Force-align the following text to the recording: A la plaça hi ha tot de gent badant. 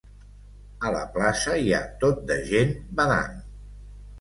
A 0.89 0.93
la 0.95 1.01
plaça 1.17 1.57
hi 1.65 1.75
ha 1.75 1.83
tot 2.05 2.25
de 2.33 2.39
gent 2.51 2.75
badant. 3.03 3.37